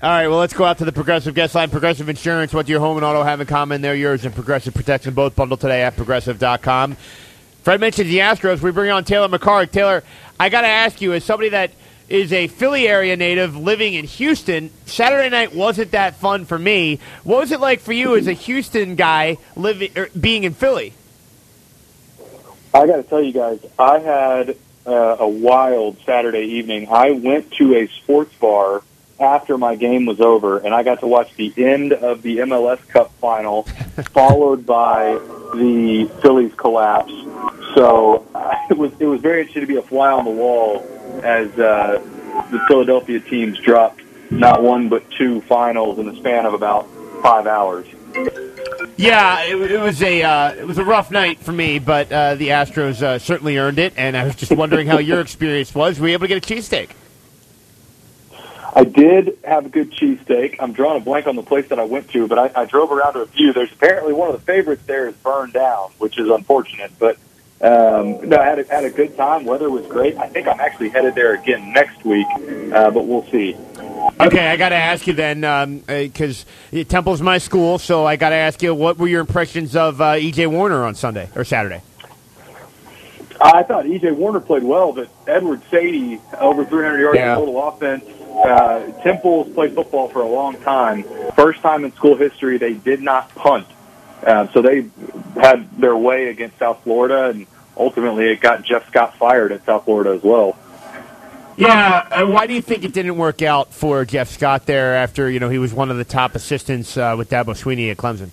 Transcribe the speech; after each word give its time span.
All 0.00 0.08
right, 0.08 0.28
well, 0.28 0.38
let's 0.38 0.54
go 0.54 0.64
out 0.64 0.78
to 0.78 0.84
the 0.84 0.92
Progressive 0.92 1.34
guest 1.34 1.56
line. 1.56 1.70
Progressive 1.70 2.08
Insurance, 2.08 2.54
what 2.54 2.66
do 2.66 2.70
your 2.70 2.78
home 2.78 2.98
and 2.98 3.04
auto 3.04 3.24
have 3.24 3.40
in 3.40 3.48
common? 3.48 3.80
They're 3.80 3.96
yours, 3.96 4.24
and 4.24 4.32
Progressive 4.32 4.72
Protection 4.72 5.12
both. 5.12 5.34
Bundle 5.34 5.56
today 5.56 5.82
at 5.82 5.96
progressive.com. 5.96 6.96
Fred 7.64 7.80
mentioned 7.80 8.08
the 8.08 8.18
Astros. 8.18 8.62
We 8.62 8.70
bring 8.70 8.92
on 8.92 9.02
Taylor 9.02 9.26
McHargue. 9.26 9.72
Taylor, 9.72 10.04
I 10.38 10.50
got 10.50 10.60
to 10.60 10.68
ask 10.68 11.00
you, 11.00 11.14
as 11.14 11.24
somebody 11.24 11.48
that 11.48 11.72
is 12.08 12.32
a 12.32 12.46
Philly 12.46 12.86
area 12.86 13.16
native 13.16 13.56
living 13.56 13.94
in 13.94 14.04
Houston, 14.04 14.70
Saturday 14.86 15.30
night 15.30 15.52
wasn't 15.52 15.90
that 15.90 16.14
fun 16.14 16.44
for 16.44 16.60
me. 16.60 17.00
What 17.24 17.40
was 17.40 17.50
it 17.50 17.58
like 17.58 17.80
for 17.80 17.92
you 17.92 18.14
as 18.14 18.28
a 18.28 18.34
Houston 18.34 18.94
guy 18.94 19.36
living 19.56 19.90
er, 19.96 20.10
being 20.18 20.44
in 20.44 20.54
Philly? 20.54 20.92
I 22.72 22.86
got 22.86 22.98
to 22.98 23.02
tell 23.02 23.20
you 23.20 23.32
guys, 23.32 23.58
I 23.76 23.98
had 23.98 24.56
uh, 24.86 25.16
a 25.18 25.28
wild 25.28 25.98
Saturday 26.06 26.44
evening. 26.44 26.86
I 26.88 27.10
went 27.10 27.50
to 27.54 27.74
a 27.74 27.88
sports 27.88 28.32
bar 28.36 28.84
after 29.20 29.58
my 29.58 29.74
game 29.74 30.06
was 30.06 30.20
over, 30.20 30.58
and 30.58 30.74
I 30.74 30.82
got 30.82 31.00
to 31.00 31.06
watch 31.06 31.34
the 31.34 31.52
end 31.56 31.92
of 31.92 32.22
the 32.22 32.38
MLS 32.38 32.86
Cup 32.88 33.12
final, 33.14 33.62
followed 34.12 34.64
by 34.64 35.12
the 35.54 36.10
Phillies 36.22 36.54
collapse. 36.54 37.12
So 37.74 38.26
uh, 38.34 38.54
it 38.70 38.78
was 38.78 38.92
it 38.98 39.06
was 39.06 39.20
very 39.20 39.40
interesting 39.40 39.62
to 39.62 39.66
be 39.66 39.76
a 39.76 39.82
fly 39.82 40.10
on 40.10 40.24
the 40.24 40.30
wall 40.30 40.86
as 41.22 41.48
uh, 41.58 42.02
the 42.50 42.60
Philadelphia 42.68 43.20
teams 43.20 43.58
dropped 43.58 44.02
not 44.30 44.62
one 44.62 44.88
but 44.88 45.10
two 45.12 45.40
finals 45.42 45.98
in 45.98 46.06
the 46.06 46.14
span 46.16 46.46
of 46.46 46.54
about 46.54 46.88
five 47.22 47.46
hours. 47.46 47.86
Yeah, 48.96 49.44
it, 49.44 49.70
it 49.70 49.80
was 49.80 50.02
a 50.02 50.22
uh, 50.22 50.52
it 50.54 50.66
was 50.66 50.78
a 50.78 50.84
rough 50.84 51.10
night 51.10 51.38
for 51.38 51.52
me, 51.52 51.78
but 51.78 52.10
uh, 52.10 52.34
the 52.34 52.48
Astros 52.48 53.00
uh, 53.00 53.18
certainly 53.18 53.56
earned 53.56 53.78
it. 53.78 53.94
And 53.96 54.16
I 54.16 54.24
was 54.24 54.34
just 54.34 54.52
wondering 54.52 54.86
how 54.86 54.98
your 54.98 55.20
experience 55.28 55.74
was. 55.74 56.00
Were 56.00 56.08
you 56.08 56.14
able 56.14 56.26
to 56.26 56.34
get 56.34 56.50
a 56.50 56.54
cheesesteak? 56.54 56.90
I 58.78 58.84
did 58.84 59.36
have 59.42 59.66
a 59.66 59.68
good 59.68 59.90
cheesesteak. 59.90 60.54
I'm 60.60 60.72
drawing 60.72 61.02
a 61.02 61.04
blank 61.04 61.26
on 61.26 61.34
the 61.34 61.42
place 61.42 61.68
that 61.70 61.80
I 61.80 61.84
went 61.84 62.10
to, 62.10 62.28
but 62.28 62.38
I, 62.38 62.62
I 62.62 62.64
drove 62.64 62.92
around 62.92 63.14
to 63.14 63.22
a 63.22 63.26
few. 63.26 63.52
There's 63.52 63.72
apparently 63.72 64.12
one 64.12 64.32
of 64.32 64.36
the 64.36 64.46
favorites 64.46 64.84
there 64.86 65.08
is 65.08 65.16
burned 65.16 65.52
down, 65.52 65.90
which 65.98 66.16
is 66.16 66.30
unfortunate. 66.30 66.92
But 66.96 67.16
um, 67.60 68.28
no, 68.28 68.38
I 68.38 68.44
had 68.44 68.60
a, 68.60 68.64
had 68.68 68.84
a 68.84 68.90
good 68.90 69.16
time. 69.16 69.46
Weather 69.46 69.68
was 69.68 69.84
great. 69.86 70.16
I 70.16 70.28
think 70.28 70.46
I'm 70.46 70.60
actually 70.60 70.90
headed 70.90 71.16
there 71.16 71.34
again 71.34 71.72
next 71.72 72.04
week, 72.04 72.28
uh, 72.72 72.92
but 72.92 73.04
we'll 73.04 73.26
see. 73.32 73.56
Okay, 74.20 74.46
I 74.46 74.56
got 74.56 74.68
to 74.68 74.76
ask 74.76 75.08
you 75.08 75.12
then, 75.12 75.40
because 75.40 76.46
um, 76.72 76.80
uh, 76.80 76.84
Temple's 76.84 77.20
my 77.20 77.38
school, 77.38 77.80
so 77.80 78.06
I 78.06 78.14
got 78.14 78.28
to 78.28 78.36
ask 78.36 78.62
you, 78.62 78.76
what 78.76 78.96
were 78.96 79.08
your 79.08 79.22
impressions 79.22 79.74
of 79.74 80.00
uh, 80.00 80.12
EJ 80.12 80.52
Warner 80.52 80.84
on 80.84 80.94
Sunday 80.94 81.28
or 81.34 81.42
Saturday? 81.42 81.82
I 83.40 83.64
thought 83.64 83.86
EJ 83.86 84.14
Warner 84.14 84.38
played 84.38 84.62
well, 84.62 84.92
but 84.92 85.08
Edward 85.26 85.62
Saydee 85.64 86.20
over 86.40 86.64
300 86.64 87.00
yards 87.00 87.16
yeah. 87.18 87.34
total 87.34 87.68
offense 87.68 88.04
uh, 88.44 88.92
Temple's 89.02 89.52
played 89.52 89.74
football 89.74 90.08
for 90.08 90.22
a 90.22 90.28
long 90.28 90.56
time. 90.60 91.04
First 91.34 91.60
time 91.60 91.84
in 91.84 91.92
school 91.92 92.16
history 92.16 92.58
they 92.58 92.74
did 92.74 93.00
not 93.00 93.34
punt. 93.34 93.66
Uh, 94.24 94.48
so 94.52 94.62
they 94.62 94.88
had 95.34 95.70
their 95.78 95.96
way 95.96 96.28
against 96.28 96.58
South 96.58 96.82
Florida, 96.82 97.30
and 97.30 97.46
ultimately 97.76 98.30
it 98.30 98.40
got 98.40 98.64
Jeff 98.64 98.86
Scott 98.88 99.16
fired 99.16 99.52
at 99.52 99.64
South 99.64 99.84
Florida 99.84 100.10
as 100.10 100.22
well. 100.22 100.56
Yeah, 101.56 102.08
uh, 102.10 102.26
why 102.26 102.46
do 102.46 102.54
you 102.54 102.62
think 102.62 102.84
it 102.84 102.92
didn't 102.92 103.16
work 103.16 103.42
out 103.42 103.72
for 103.72 104.04
Jeff 104.04 104.28
Scott 104.28 104.66
there 104.66 104.94
after 104.94 105.28
you 105.28 105.40
know 105.40 105.48
he 105.48 105.58
was 105.58 105.74
one 105.74 105.90
of 105.90 105.96
the 105.96 106.04
top 106.04 106.36
assistants 106.36 106.96
uh, 106.96 107.14
with 107.18 107.30
Dabo 107.30 107.46
Swinney 107.46 107.90
at 107.90 107.96
Clemson? 107.96 108.30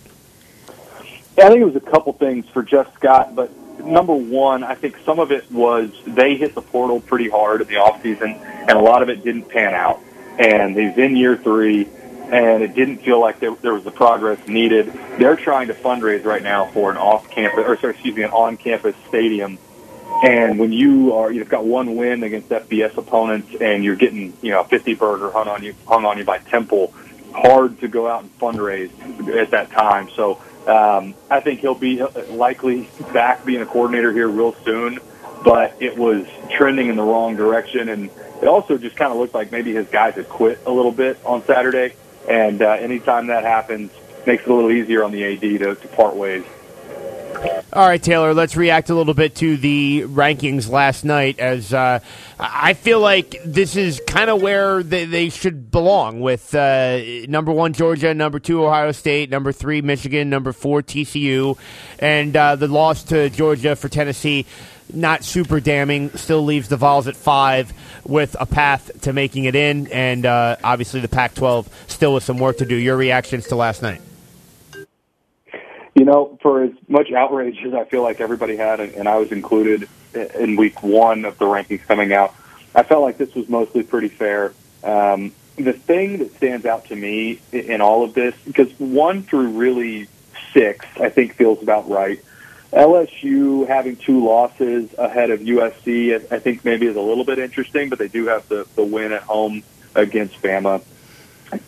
Yeah, 1.36 1.48
I 1.48 1.50
think 1.50 1.62
it 1.62 1.66
was 1.66 1.76
a 1.76 1.80
couple 1.80 2.14
things 2.14 2.48
for 2.50 2.62
Jeff 2.62 2.94
Scott, 2.96 3.36
but 3.36 3.52
number 3.80 4.14
one, 4.14 4.64
I 4.64 4.76
think 4.76 4.98
some 5.06 5.20
of 5.20 5.32
it 5.32 5.52
was 5.52 5.92
they 6.06 6.36
hit 6.36 6.56
the 6.56 6.62
portal 6.62 7.00
pretty 7.00 7.30
hard 7.30 7.62
in 7.62 7.68
the 7.68 7.78
off 7.78 8.02
season, 8.02 8.34
and 8.34 8.72
a 8.72 8.82
lot 8.82 9.02
of 9.02 9.10
it 9.10 9.24
didn't 9.24 9.50
pan 9.50 9.74
out. 9.74 10.00
And 10.38 10.76
he's 10.76 10.98
in 10.98 11.16
year 11.16 11.38
three, 11.38 11.88
and 12.32 12.64
it 12.64 12.76
didn't 12.76 12.98
feel 12.98 13.20
like 13.20 13.40
there, 13.40 13.56
there 13.56 13.74
was 13.74 13.84
the 13.84 13.92
progress 13.92 14.46
needed. 14.48 14.92
They're 15.18 15.36
trying 15.36 15.68
to 15.68 15.74
fundraise 15.74 16.26
right 16.26 16.44
now 16.44 16.66
for 16.72 16.92
an 16.92 16.98
off-campus, 16.98 17.64
or 17.66 17.78
sorry, 17.78 17.94
excuse 17.94 18.16
me, 18.16 18.24
an 18.24 18.32
on-campus 18.32 18.96
stadium. 19.08 19.58
And 20.24 20.60
when 20.60 20.72
you 20.72 21.14
are, 21.14 21.32
you've 21.32 21.50
got 21.50 21.66
one 21.66 21.96
win 21.96 22.24
against 22.24 22.50
FBS 22.50 22.98
opponents, 22.98 23.56
and 23.60 23.84
you're 23.84 23.96
getting, 23.96 24.34
you 24.42 24.52
know, 24.52 24.62
a 24.62 24.66
50 24.66 24.96
burger 24.96 25.32
hung 25.32 25.48
on 25.48 25.64
you, 25.64 25.76
hung 25.88 26.06
on 26.06 26.18
you 26.18 26.24
by 26.24 26.40
Temple, 26.40 26.94
hard 27.34 27.80
to 27.82 27.88
go 27.88 28.08
out 28.08 28.24
and 28.24 28.40
fundraise 28.40 28.92
at 29.36 29.52
that 29.52 29.72
time. 29.72 30.10
So 30.16 30.42
um, 30.68 31.14
I 31.30 31.40
think 31.40 31.60
he'll 31.60 31.76
be 31.76 32.02
likely 32.30 32.90
back 33.14 33.46
being 33.46 33.62
a 33.62 33.66
coordinator 33.66 34.12
here 34.12 34.28
real 34.28 34.56
soon, 34.64 35.00
but 35.44 35.76
it 35.80 35.98
was 35.98 36.26
trending 36.50 36.88
in 36.88 36.96
the 36.96 37.04
wrong 37.04 37.36
direction, 37.36 37.90
and 37.90 38.10
it 38.42 38.48
also 38.48 38.78
just 38.78 38.96
kind 38.96 39.12
of 39.12 39.18
looked 39.18 39.34
like 39.34 39.52
maybe 39.52 39.74
his 39.74 39.88
guys 39.88 40.16
had 40.16 40.28
quit 40.28 40.60
a 40.66 40.72
little 40.72 40.92
bit 40.92 41.18
on 41.26 41.44
Saturday. 41.46 41.94
And 42.28 42.62
uh, 42.62 42.72
anytime 42.72 43.28
that 43.28 43.44
happens, 43.44 43.92
makes 44.26 44.44
it 44.44 44.50
a 44.50 44.54
little 44.54 44.72
easier 44.72 45.04
on 45.04 45.12
the 45.12 45.24
AD 45.24 45.42
to, 45.42 45.76
to 45.76 45.88
part 45.90 46.16
ways. 46.16 46.44
All 47.76 47.86
right, 47.86 48.02
Taylor, 48.02 48.34
let's 48.34 48.56
react 48.56 48.90
a 48.90 48.96
little 48.96 49.14
bit 49.14 49.36
to 49.36 49.58
the 49.58 50.06
rankings 50.08 50.70
last 50.70 51.04
night 51.04 51.40
as 51.40 51.74
uh, 51.74 52.00
I 52.40 52.74
feel 52.74 53.02
like 53.02 53.36
this 53.44 53.76
is 53.76 54.02
kind 54.08 54.30
of 54.30 54.42
where 54.42 54.82
they, 54.82 55.04
they, 55.04 55.28
should 55.28 55.72
belong 55.72 56.22
with 56.22 56.56
uh, 56.56 57.02
number 57.28 57.52
one, 57.52 57.74
Georgia, 57.74 58.14
number 58.14 58.40
two, 58.40 58.64
Ohio 58.66 58.94
State, 58.94 59.30
number 59.30 59.52
three, 59.52 59.82
Michigan, 59.82 60.30
number 60.30 60.54
four, 60.54 60.82
TCU, 60.82 61.58
and 62.00 62.38
uh, 62.38 62.56
the 62.56 62.70
loss 62.70 63.04
to 63.04 63.30
Georgia 63.30 63.76
for 63.76 63.90
Tennessee. 63.90 64.46
Not 64.94 65.26
super 65.26 65.60
damning. 65.60 66.12
Still 66.12 66.44
leaves 66.44 66.70
the 66.70 66.78
Vols 66.78 67.08
at 67.08 67.18
five 67.18 67.74
with 68.06 68.38
a 68.40 68.46
path 68.46 69.02
to 69.02 69.12
making 69.12 69.46
it 69.46 69.56
in, 69.56 69.88
and 69.88 70.26
uh, 70.26 70.56
obviously 70.64 71.02
the 71.02 71.10
Pac 71.10 71.34
12 71.34 71.88
still 71.88 72.14
with 72.14 72.24
some 72.24 72.38
work 72.38 72.60
to 72.60 72.66
do. 72.66 72.76
Your 72.76 72.96
reactions 72.96 73.48
to 73.48 73.58
last 73.58 73.82
night? 73.82 74.02
You 76.06 76.12
know, 76.12 76.38
for 76.40 76.62
as 76.62 76.72
much 76.88 77.12
outrage 77.12 77.66
as 77.66 77.74
I 77.74 77.84
feel 77.84 78.04
like 78.04 78.22
everybody 78.22 78.58
had, 78.58 78.80
and 78.80 79.10
I 79.10 79.18
was 79.18 79.32
included 79.32 79.90
in 80.14 80.56
week 80.56 80.84
one 80.84 81.26
of 81.26 81.40
the 81.40 81.46
rankings 81.46 81.82
coming 81.88 82.14
out, 82.14 82.36
I 82.76 82.84
felt 82.84 83.02
like 83.02 83.18
this 83.18 83.34
was 83.34 83.50
mostly 83.50 83.82
pretty 83.82 84.10
fair. 84.10 84.54
Um, 84.84 85.32
the 85.56 85.74
thing 85.74 86.20
that 86.20 86.36
stands 86.36 86.68
out 86.68 86.86
to 86.90 86.96
me 86.96 87.42
in 87.52 87.82
all 87.82 88.04
of 88.04 88.14
this, 88.14 88.36
because 88.46 88.72
one 88.80 89.24
through 89.24 89.54
really 89.54 90.08
six, 90.54 90.86
I 91.02 91.10
think 91.10 91.34
feels 91.34 91.64
about 91.64 91.90
right. 91.90 92.24
LSU 92.72 93.68
having 93.68 93.96
two 93.96 94.24
losses 94.24 94.94
ahead 95.00 95.32
of 95.32 95.40
USC, 95.40 96.32
I 96.32 96.38
think 96.38 96.64
maybe 96.64 96.86
is 96.86 96.96
a 96.96 97.02
little 97.02 97.26
bit 97.26 97.40
interesting, 97.40 97.90
but 97.90 97.98
they 97.98 98.10
do 98.10 98.28
have 98.28 98.48
the, 98.48 98.68
the 98.76 98.84
win 98.84 99.12
at 99.12 99.24
home 99.24 99.64
against 99.96 100.40
Bama. 100.44 100.84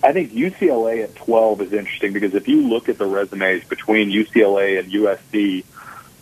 I 0.04 0.14
think 0.14 0.32
UCLA 0.32 1.04
at 1.04 1.16
12 1.16 1.62
is 1.62 1.74
interesting 1.74 2.14
because 2.14 2.34
if 2.34 2.48
you 2.48 2.68
look 2.68 2.90
at 2.90 2.98
the 2.98 3.06
resumes 3.06 3.64
between 3.66 4.10
UCLA 4.10 4.80
and 4.80 4.92
USC, 4.92 5.64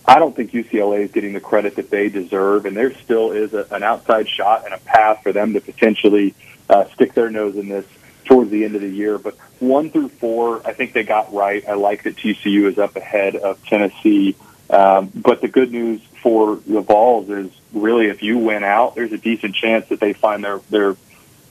I 0.08 0.20
don't 0.20 0.36
think 0.36 0.52
UCLA 0.52 1.00
is 1.00 1.12
getting 1.12 1.34
the 1.34 1.40
credit 1.40 1.76
that 1.78 1.90
they 1.90 2.10
deserve, 2.10 2.66
and 2.66 2.78
there 2.78 2.94
still 2.94 3.32
is 3.32 3.54
a, 3.54 3.66
an 3.72 3.84
outside 3.84 4.30
shot 4.30 4.66
and 4.66 4.74
a 4.74 4.78
path 4.78 5.24
for 5.24 5.32
them 5.32 5.54
to 5.54 5.62
potentially 5.62 6.36
uh, 6.70 6.86
stick 6.94 7.14
their 7.14 7.30
nose 7.30 7.56
in 7.56 7.70
this 7.70 7.86
towards 8.26 8.52
the 8.52 8.66
end 8.66 8.76
of 8.76 8.82
the 8.82 8.90
year. 8.90 9.18
But 9.18 9.36
one 9.60 9.90
through 9.90 10.10
four, 10.10 10.66
I 10.66 10.74
think 10.74 10.94
they 10.94 11.04
got 11.04 11.34
right. 11.34 11.68
I 11.68 11.74
like 11.74 12.04
that 12.04 12.18
TCU 12.18 12.70
is 12.70 12.78
up 12.78 12.96
ahead 12.96 13.36
of 13.36 13.64
Tennessee. 13.66 14.36
Um, 14.70 15.12
but 15.16 15.42
the 15.42 15.48
good 15.48 15.72
news 15.72 16.02
for 16.22 16.56
the 16.56 16.82
Vols 16.82 17.30
is 17.30 17.52
really 17.72 18.08
if 18.08 18.24
you 18.24 18.40
win 18.40 18.64
out, 18.64 18.96
there's 18.96 19.12
a 19.12 19.18
decent 19.18 19.56
chance 19.56 19.88
that 19.90 20.00
they 20.00 20.14
find 20.14 20.44
their 20.44 20.60
their 20.70 20.96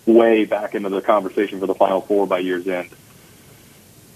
way 0.07 0.45
back 0.45 0.75
into 0.75 0.89
the 0.89 1.01
conversation 1.01 1.61
for 1.61 1.67
the 1.67 1.75
Final 1.75 2.01
Four 2.01 2.27
by 2.27 2.39
year's 2.41 2.67
end. 2.67 2.91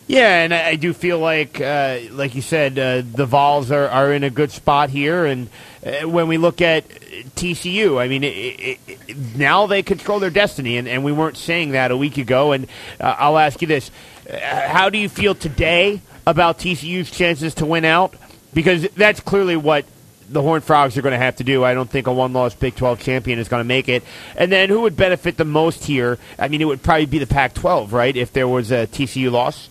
Yeah, 0.09 0.43
and 0.43 0.55
I 0.55 0.77
do 0.77 0.95
feel 0.95 1.19
like, 1.19 1.61
uh, 1.61 1.99
like 2.13 2.35
you 2.35 2.41
said, 2.41 2.79
uh, 2.79 3.03
the 3.05 3.27
Vols 3.27 3.71
are, 3.71 3.89
are 3.89 4.11
in 4.11 4.25
a 4.25 4.31
good 4.31 4.51
spot 4.51 4.89
here. 4.89 5.27
And 5.27 5.51
uh, 5.85 6.09
when 6.09 6.29
we 6.29 6.39
look 6.39 6.63
at 6.63 6.89
TCU, 6.89 8.01
I 8.01 8.09
mean, 8.09 8.25
it, 8.25 8.29
it, 8.29 8.79
it, 8.87 9.17
now 9.37 9.67
they 9.67 9.83
control 9.83 10.19
their 10.19 10.31
destiny, 10.31 10.79
and, 10.79 10.89
and 10.89 11.05
we 11.05 11.13
weren't 11.13 11.37
saying 11.37 11.73
that 11.73 11.91
a 11.91 11.97
week 11.97 12.17
ago. 12.17 12.53
And 12.53 12.69
uh, 12.99 13.17
I'll 13.19 13.37
ask 13.37 13.61
you 13.61 13.69
this: 13.69 13.91
uh, 14.33 14.39
How 14.69 14.89
do 14.89 14.97
you 14.97 15.11
feel 15.11 15.35
today 15.35 16.01
about 16.27 16.59
TCU's 16.59 17.11
chances 17.11 17.55
to 17.57 17.67
win 17.67 17.85
out? 17.85 18.15
Because 18.55 18.89
that's 18.97 19.21
clearly 19.21 19.59
what 19.59 19.85
the 20.29 20.43
Horned 20.43 20.65
Frogs 20.65 20.97
are 20.97 21.03
going 21.03 21.13
to 21.13 21.19
have 21.19 21.37
to 21.37 21.45
do. 21.45 21.65
I 21.65 21.75
don't 21.75 21.89
think 21.89 22.07
a 22.07 22.13
one-loss 22.13 22.55
Big 22.55 22.77
12 22.77 23.01
champion 23.01 23.39
is 23.39 23.49
going 23.49 23.61
to 23.61 23.69
make 23.69 23.89
it. 23.89 24.03
And 24.37 24.53
then 24.53 24.69
who 24.69 24.83
would 24.83 24.97
benefit 24.97 25.37
the 25.37 25.45
most 25.45 25.85
here? 25.85 26.19
I 26.39 26.49
mean, 26.49 26.61
it 26.61 26.67
would 26.67 26.83
probably 26.83 27.07
be 27.07 27.19
the 27.19 27.27
Pac-12, 27.27 27.93
right? 27.93 28.15
If 28.15 28.33
there 28.33 28.49
was 28.49 28.71
a 28.71 28.87
TCU 28.87 29.31
loss. 29.31 29.71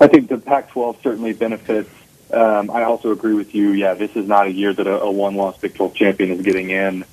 I 0.00 0.06
think 0.06 0.28
the 0.28 0.38
Pac-12 0.38 1.02
certainly 1.02 1.32
benefits. 1.32 1.90
Um, 2.32 2.70
I 2.70 2.84
also 2.84 3.12
agree 3.12 3.34
with 3.34 3.54
you. 3.54 3.70
Yeah, 3.70 3.94
this 3.94 4.16
is 4.16 4.26
not 4.26 4.46
a 4.46 4.52
year 4.52 4.72
that 4.72 4.86
a, 4.86 5.02
a 5.02 5.10
one-loss 5.10 5.58
Big 5.58 5.74
12 5.74 5.94
champion 5.94 6.30
is 6.30 6.42
getting 6.42 6.70
in. 6.70 7.04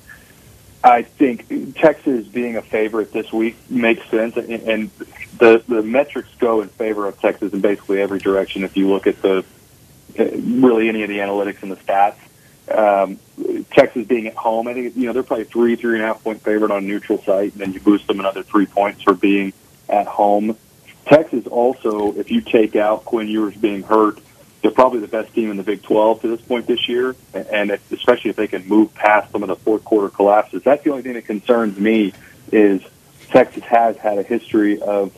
I 0.84 1.02
think 1.02 1.74
Texas 1.76 2.26
being 2.26 2.56
a 2.56 2.62
favorite 2.62 3.12
this 3.12 3.32
week 3.32 3.56
makes 3.70 4.04
sense, 4.08 4.36
and, 4.36 4.50
and 4.50 4.90
the 5.38 5.62
the 5.68 5.80
metrics 5.80 6.28
go 6.40 6.60
in 6.60 6.68
favor 6.70 7.06
of 7.06 7.20
Texas 7.20 7.52
in 7.52 7.60
basically 7.60 8.00
every 8.00 8.18
direction. 8.18 8.64
If 8.64 8.76
you 8.76 8.88
look 8.88 9.06
at 9.06 9.22
the 9.22 9.44
really 10.18 10.88
any 10.88 11.02
of 11.02 11.08
the 11.08 11.18
analytics 11.18 11.62
and 11.62 11.72
the 11.72 11.76
stats. 11.76 12.16
Um, 12.70 13.18
Texas 13.72 14.06
being 14.06 14.28
at 14.28 14.34
home, 14.34 14.68
I 14.68 14.74
think 14.74 14.96
you 14.96 15.06
know 15.06 15.12
they're 15.12 15.22
probably 15.22 15.44
three, 15.44 15.76
three 15.76 15.94
and 15.94 16.02
a 16.02 16.06
half 16.06 16.22
point 16.22 16.42
favorite 16.42 16.70
on 16.70 16.86
neutral 16.86 17.20
site, 17.22 17.52
and 17.52 17.60
then 17.60 17.72
you 17.72 17.80
boost 17.80 18.06
them 18.06 18.20
another 18.20 18.42
three 18.42 18.66
points 18.66 19.02
for 19.02 19.14
being 19.14 19.52
at 19.88 20.06
home. 20.06 20.56
Texas 21.06 21.46
also, 21.46 22.12
if 22.16 22.30
you 22.30 22.40
take 22.40 22.76
out 22.76 23.04
Quinn 23.04 23.28
Ewers 23.28 23.56
being 23.56 23.82
hurt, 23.82 24.20
they're 24.62 24.70
probably 24.70 25.00
the 25.00 25.08
best 25.08 25.34
team 25.34 25.50
in 25.50 25.56
the 25.56 25.64
Big 25.64 25.82
12 25.82 26.22
to 26.22 26.28
this 26.28 26.40
point 26.40 26.66
this 26.68 26.88
year, 26.88 27.16
and 27.34 27.72
especially 27.90 28.30
if 28.30 28.36
they 28.36 28.46
can 28.46 28.66
move 28.68 28.94
past 28.94 29.32
some 29.32 29.42
of 29.42 29.48
the 29.48 29.56
fourth 29.56 29.84
quarter 29.84 30.08
collapses. 30.08 30.62
That's 30.62 30.84
the 30.84 30.90
only 30.90 31.02
thing 31.02 31.14
that 31.14 31.26
concerns 31.26 31.76
me 31.78 32.12
is 32.52 32.80
Texas 33.30 33.64
has 33.64 33.96
had 33.96 34.18
a 34.18 34.22
history 34.22 34.80
of 34.80 35.12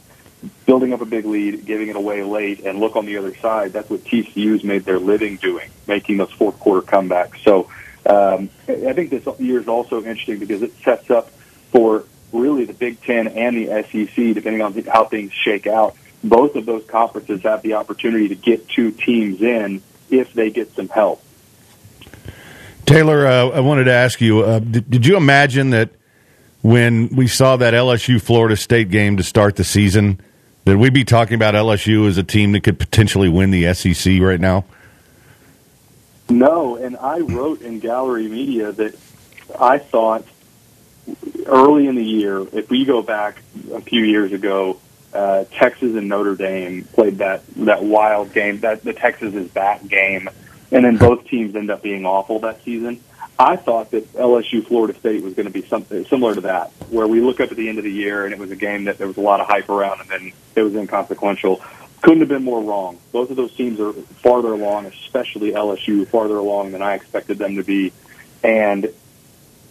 building 0.66 0.92
up 0.92 1.00
a 1.00 1.06
big 1.06 1.24
lead, 1.24 1.64
giving 1.64 1.88
it 1.88 1.96
away 1.96 2.22
late, 2.22 2.60
and 2.60 2.78
look 2.78 2.96
on 2.96 3.06
the 3.06 3.16
other 3.16 3.34
side. 3.36 3.72
That's 3.72 3.88
what 3.90 4.04
TCU's 4.04 4.64
made 4.64 4.84
their 4.84 4.98
living 4.98 5.36
doing, 5.36 5.70
making 5.86 6.16
those 6.16 6.32
fourth 6.32 6.58
quarter 6.58 6.86
comebacks. 6.86 7.42
So 7.42 7.70
um, 8.06 8.50
I 8.68 8.92
think 8.92 9.10
this 9.10 9.26
year 9.38 9.60
is 9.60 9.68
also 9.68 9.98
interesting 9.98 10.38
because 10.38 10.62
it 10.62 10.72
sets 10.82 11.10
up 11.10 11.30
for 11.70 12.04
really 12.32 12.64
the 12.64 12.72
Big 12.72 13.00
Ten 13.02 13.28
and 13.28 13.56
the 13.56 13.82
SEC, 13.84 14.34
depending 14.34 14.62
on 14.62 14.74
how 14.84 15.04
things 15.04 15.32
shake 15.32 15.66
out. 15.66 15.96
Both 16.22 16.56
of 16.56 16.66
those 16.66 16.84
conferences 16.86 17.42
have 17.42 17.62
the 17.62 17.74
opportunity 17.74 18.28
to 18.28 18.34
get 18.34 18.68
two 18.68 18.90
teams 18.90 19.42
in 19.42 19.82
if 20.10 20.32
they 20.32 20.50
get 20.50 20.74
some 20.74 20.88
help. 20.88 21.22
Taylor, 22.86 23.26
uh, 23.26 23.48
I 23.48 23.60
wanted 23.60 23.84
to 23.84 23.92
ask 23.92 24.20
you: 24.20 24.40
uh, 24.40 24.58
did, 24.58 24.90
did 24.90 25.06
you 25.06 25.16
imagine 25.16 25.70
that 25.70 25.90
when 26.62 27.08
we 27.08 27.26
saw 27.26 27.56
that 27.56 27.74
LSU 27.74 28.20
Florida 28.20 28.56
State 28.56 28.90
game 28.90 29.16
to 29.16 29.22
start 29.22 29.56
the 29.56 29.64
season? 29.64 30.20
That 30.64 30.78
we'd 30.78 30.94
be 30.94 31.04
talking 31.04 31.34
about 31.34 31.54
LSU 31.54 32.08
as 32.08 32.16
a 32.16 32.22
team 32.22 32.52
that 32.52 32.62
could 32.62 32.78
potentially 32.78 33.28
win 33.28 33.50
the 33.50 33.72
SEC 33.74 34.20
right 34.20 34.40
now? 34.40 34.64
No, 36.30 36.76
and 36.76 36.96
I 36.96 37.20
wrote 37.20 37.60
in 37.60 37.80
Gallery 37.80 38.28
Media 38.28 38.72
that 38.72 38.98
I 39.58 39.78
thought 39.78 40.24
early 41.46 41.86
in 41.86 41.96
the 41.96 42.04
year, 42.04 42.40
if 42.52 42.70
we 42.70 42.84
go 42.84 43.02
back 43.02 43.42
a 43.72 43.80
few 43.82 44.02
years 44.02 44.32
ago, 44.32 44.80
uh, 45.12 45.44
Texas 45.52 45.94
and 45.94 46.08
Notre 46.08 46.34
Dame 46.34 46.84
played 46.84 47.18
that 47.18 47.46
that 47.56 47.84
wild 47.84 48.32
game, 48.32 48.60
that 48.60 48.82
the 48.82 48.92
Texas 48.92 49.34
is 49.34 49.48
back 49.48 49.86
game, 49.86 50.28
and 50.72 50.84
then 50.84 50.96
both 50.96 51.26
teams 51.26 51.54
end 51.54 51.70
up 51.70 51.82
being 51.82 52.04
awful 52.04 52.40
that 52.40 52.64
season. 52.64 53.00
I 53.38 53.56
thought 53.56 53.90
that 53.90 54.12
LSU 54.12 54.66
Florida 54.66 54.98
State 54.98 55.22
was 55.22 55.34
going 55.34 55.46
to 55.46 55.52
be 55.52 55.66
something 55.66 56.04
similar 56.06 56.34
to 56.36 56.42
that, 56.42 56.70
where 56.90 57.08
we 57.08 57.20
look 57.20 57.40
up 57.40 57.50
at 57.50 57.56
the 57.56 57.68
end 57.68 57.78
of 57.78 57.84
the 57.84 57.92
year 57.92 58.24
and 58.24 58.32
it 58.32 58.38
was 58.38 58.50
a 58.50 58.56
game 58.56 58.84
that 58.84 58.98
there 58.98 59.08
was 59.08 59.16
a 59.16 59.20
lot 59.20 59.40
of 59.40 59.46
hype 59.48 59.68
around, 59.68 60.00
and 60.00 60.08
then 60.08 60.32
it 60.54 60.62
was 60.62 60.74
inconsequential. 60.74 61.60
Couldn't 62.02 62.20
have 62.20 62.28
been 62.28 62.44
more 62.44 62.62
wrong. 62.62 62.98
Both 63.12 63.30
of 63.30 63.36
those 63.36 63.54
teams 63.56 63.80
are 63.80 63.92
farther 63.92 64.52
along, 64.52 64.86
especially 64.86 65.52
LSU, 65.52 66.06
farther 66.06 66.36
along 66.36 66.72
than 66.72 66.82
I 66.82 66.94
expected 66.94 67.38
them 67.38 67.56
to 67.56 67.64
be. 67.64 67.92
And 68.42 68.84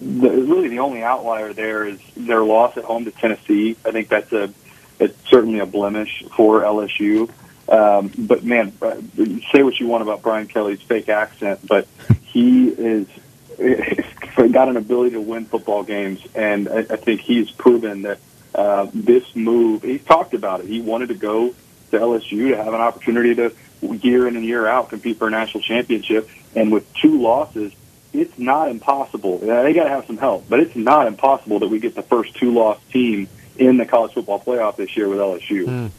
the, 0.01 0.29
really, 0.29 0.67
the 0.67 0.79
only 0.79 1.03
outlier 1.03 1.53
there 1.53 1.85
is 1.85 1.99
their 2.17 2.43
loss 2.43 2.75
at 2.75 2.83
home 2.83 3.05
to 3.05 3.11
Tennessee. 3.11 3.77
I 3.85 3.91
think 3.91 4.09
that's 4.09 4.33
a 4.33 4.51
it's 4.99 5.17
certainly 5.29 5.59
a 5.59 5.65
blemish 5.65 6.23
for 6.35 6.61
LSU. 6.61 7.29
Um, 7.69 8.11
but 8.17 8.43
man, 8.43 8.73
uh, 8.81 8.95
say 9.51 9.63
what 9.63 9.79
you 9.79 9.87
want 9.87 10.01
about 10.01 10.21
Brian 10.21 10.47
Kelly's 10.47 10.81
fake 10.81 11.09
accent, 11.09 11.65
but 11.65 11.87
he 12.23 12.67
is 12.67 13.07
got 14.53 14.69
an 14.69 14.77
ability 14.77 15.11
to 15.11 15.21
win 15.21 15.45
football 15.45 15.83
games, 15.83 16.25
and 16.35 16.69
I, 16.69 16.79
I 16.79 16.95
think 16.95 17.21
he's 17.21 17.51
proven 17.51 18.03
that 18.03 18.19
uh, 18.55 18.87
this 18.93 19.35
move. 19.35 19.83
He's 19.83 20.03
talked 20.03 20.33
about 20.33 20.61
it. 20.61 20.67
He 20.67 20.81
wanted 20.81 21.09
to 21.09 21.15
go 21.15 21.49
to 21.91 21.99
LSU 21.99 22.49
to 22.49 22.57
have 22.57 22.73
an 22.73 22.81
opportunity 22.81 23.35
to 23.35 23.53
year 23.81 24.27
in 24.27 24.37
and 24.37 24.45
year 24.45 24.65
out 24.65 24.89
compete 24.89 25.17
for 25.17 25.27
a 25.27 25.31
national 25.31 25.63
championship, 25.63 26.29
and 26.55 26.71
with 26.71 26.91
two 26.93 27.21
losses, 27.21 27.73
it's 28.13 28.37
not 28.37 28.69
impossible. 28.69 29.39
They 29.39 29.73
got 29.73 29.83
to 29.83 29.89
have 29.89 30.05
some 30.05 30.17
help, 30.17 30.47
but 30.47 30.59
it's 30.59 30.75
not 30.75 31.07
impossible 31.07 31.59
that 31.59 31.67
we 31.67 31.79
get 31.79 31.95
the 31.95 32.03
first 32.03 32.35
two-loss 32.35 32.79
team 32.91 33.27
in 33.57 33.77
the 33.77 33.85
college 33.85 34.13
football 34.13 34.39
playoff 34.39 34.75
this 34.75 34.95
year 34.95 35.09
with 35.09 35.19
LSU. 35.19 35.65
Mm. 35.65 35.91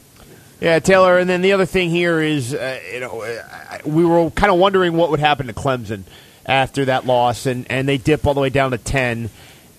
Yeah, 0.60 0.78
Taylor. 0.78 1.18
And 1.18 1.28
then 1.28 1.42
the 1.42 1.52
other 1.52 1.66
thing 1.66 1.90
here 1.90 2.20
is, 2.20 2.54
uh, 2.54 2.80
you 2.92 3.00
know, 3.00 3.40
we 3.84 4.04
were 4.04 4.30
kind 4.30 4.52
of 4.52 4.58
wondering 4.58 4.96
what 4.96 5.10
would 5.10 5.20
happen 5.20 5.48
to 5.48 5.52
Clemson 5.52 6.04
after 6.46 6.86
that 6.86 7.06
loss, 7.06 7.46
and, 7.46 7.70
and 7.70 7.88
they 7.88 7.98
dip 7.98 8.26
all 8.26 8.34
the 8.34 8.40
way 8.40 8.50
down 8.50 8.72
to 8.72 8.78
ten, 8.78 9.30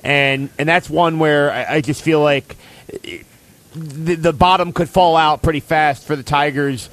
and 0.03 0.49
and 0.57 0.67
that's 0.67 0.89
one 0.89 1.19
where 1.19 1.51
I, 1.51 1.75
I 1.75 1.81
just 1.81 2.01
feel 2.01 2.21
like. 2.21 2.55
the, 3.75 4.15
the 4.15 4.31
bottom 4.31 4.71
could 4.71 4.87
fall 4.87 5.17
out 5.17 5.41
pretty 5.41 5.59
fast 5.59 6.05
for 6.07 6.15
the 6.15 6.23
Tigers, 6.23 6.89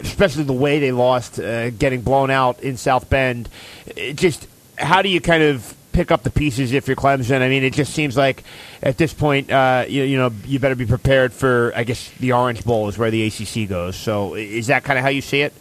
especially 0.00 0.42
the 0.42 0.52
way 0.52 0.80
they 0.80 0.90
lost, 0.90 1.38
uh, 1.38 1.70
getting 1.70 2.02
blown 2.02 2.28
out 2.28 2.60
in 2.60 2.76
South 2.76 3.08
Bend. 3.08 3.48
It 3.86 4.16
just 4.16 4.48
how 4.76 5.02
do 5.02 5.08
you 5.08 5.20
kind 5.20 5.42
of 5.42 5.74
pick 5.92 6.10
up 6.10 6.22
the 6.22 6.30
pieces 6.30 6.72
if 6.72 6.88
you're 6.88 6.96
Clemson? 6.96 7.40
I 7.40 7.48
mean, 7.48 7.62
it 7.62 7.72
just 7.72 7.92
seems 7.92 8.16
like 8.16 8.42
at 8.82 8.98
this 8.98 9.14
point, 9.14 9.50
uh, 9.50 9.84
you, 9.88 10.02
you 10.02 10.16
know, 10.16 10.32
you 10.44 10.58
better 10.58 10.74
be 10.74 10.86
prepared 10.86 11.32
for. 11.32 11.72
I 11.74 11.84
guess 11.84 12.10
the 12.18 12.32
Orange 12.32 12.64
Bowl 12.64 12.88
is 12.88 12.98
where 12.98 13.10
the 13.10 13.26
ACC 13.26 13.68
goes. 13.68 13.96
So, 13.96 14.34
is 14.34 14.66
that 14.68 14.84
kind 14.84 14.98
of 14.98 15.04
how 15.04 15.10
you 15.10 15.22
see 15.22 15.42
it? 15.42 15.52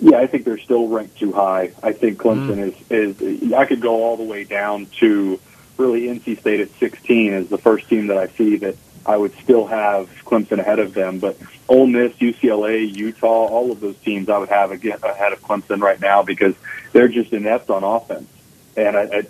Yeah, 0.00 0.18
I 0.18 0.26
think 0.26 0.44
they're 0.44 0.58
still 0.58 0.88
ranked 0.88 1.18
too 1.18 1.32
high. 1.32 1.72
I 1.82 1.92
think 1.92 2.18
Clemson 2.18 2.56
mm. 2.56 2.74
is 2.90 3.42
is. 3.42 3.52
I 3.52 3.64
could 3.64 3.80
go 3.80 4.04
all 4.04 4.16
the 4.16 4.24
way 4.24 4.44
down 4.44 4.86
to 5.00 5.40
really 5.78 6.02
NC 6.02 6.40
State 6.40 6.60
at 6.60 6.70
16 6.78 7.32
is 7.32 7.48
the 7.48 7.58
first 7.58 7.88
team 7.88 8.08
that 8.08 8.18
I 8.18 8.28
see 8.28 8.56
that 8.56 8.76
I 9.04 9.16
would 9.16 9.34
still 9.38 9.66
have 9.66 10.08
Clemson 10.24 10.58
ahead 10.58 10.78
of 10.78 10.94
them. 10.94 11.18
But 11.18 11.38
Ole 11.68 11.86
Miss, 11.86 12.12
UCLA, 12.14 12.94
Utah, 12.94 13.46
all 13.46 13.70
of 13.70 13.80
those 13.80 13.96
teams 13.98 14.28
I 14.28 14.38
would 14.38 14.48
have 14.48 14.70
ahead 14.72 15.32
of 15.32 15.40
Clemson 15.42 15.80
right 15.80 16.00
now 16.00 16.22
because 16.22 16.54
they're 16.92 17.08
just 17.08 17.32
inept 17.32 17.70
on 17.70 17.84
offense. 17.84 18.28
And 18.76 18.96
I, 18.96 19.02
I, 19.02 19.26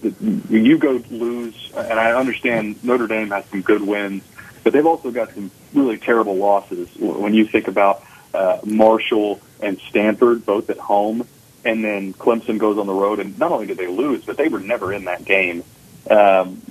you 0.48 0.76
go 0.78 1.02
lose, 1.08 1.70
and 1.76 2.00
I 2.00 2.12
understand 2.12 2.82
Notre 2.82 3.06
Dame 3.06 3.30
has 3.30 3.44
some 3.46 3.62
good 3.62 3.82
wins, 3.82 4.24
but 4.64 4.72
they've 4.72 4.86
also 4.86 5.12
got 5.12 5.32
some 5.34 5.52
really 5.72 5.98
terrible 5.98 6.34
losses. 6.34 6.88
When 6.96 7.32
you 7.32 7.46
think 7.46 7.68
about 7.68 8.02
uh, 8.34 8.58
Marshall 8.64 9.40
and 9.60 9.78
Stanford, 9.88 10.44
both 10.44 10.70
at 10.70 10.78
home, 10.78 11.26
and 11.64 11.84
then 11.84 12.14
Clemson 12.14 12.58
goes 12.58 12.78
on 12.78 12.86
the 12.86 12.92
road, 12.92 13.18
and 13.18 13.38
not 13.38 13.52
only 13.52 13.66
did 13.66 13.76
they 13.76 13.86
lose, 13.86 14.24
but 14.24 14.36
they 14.36 14.48
were 14.48 14.60
never 14.60 14.92
in 14.92 15.04
that 15.04 15.24
game. 15.24 15.64
Um, 16.08 16.62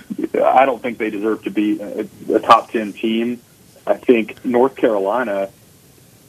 I 0.42 0.64
don't 0.64 0.80
think 0.80 0.98
they 0.98 1.10
deserve 1.10 1.42
to 1.44 1.50
be 1.50 1.80
a, 1.80 2.08
a 2.34 2.40
top 2.40 2.70
10 2.70 2.94
team. 2.94 3.40
I 3.86 3.94
think 3.94 4.44
North 4.44 4.76
Carolina, 4.76 5.50